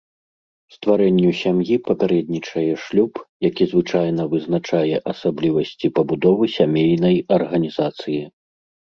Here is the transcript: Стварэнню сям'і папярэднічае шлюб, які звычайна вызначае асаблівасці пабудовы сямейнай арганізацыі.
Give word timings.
Стварэнню 0.75 1.31
сям'і 1.41 1.75
папярэднічае 1.89 2.63
шлюб, 2.83 3.13
які 3.49 3.63
звычайна 3.73 4.23
вызначае 4.31 4.95
асаблівасці 5.13 5.87
пабудовы 5.99 6.45
сямейнай 6.57 7.15
арганізацыі. 7.37 8.17